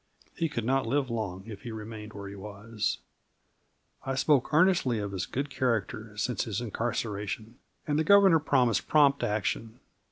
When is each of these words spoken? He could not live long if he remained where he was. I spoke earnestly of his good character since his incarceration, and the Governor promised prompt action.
He 0.33 0.49
could 0.49 0.65
not 0.65 0.87
live 0.87 1.11
long 1.11 1.43
if 1.45 1.61
he 1.61 1.71
remained 1.71 2.13
where 2.13 2.27
he 2.27 2.33
was. 2.33 2.97
I 4.03 4.15
spoke 4.15 4.51
earnestly 4.51 4.97
of 4.97 5.11
his 5.11 5.27
good 5.27 5.51
character 5.51 6.17
since 6.17 6.45
his 6.45 6.59
incarceration, 6.59 7.59
and 7.85 7.99
the 7.99 8.03
Governor 8.03 8.39
promised 8.39 8.87
prompt 8.87 9.23
action. 9.23 9.79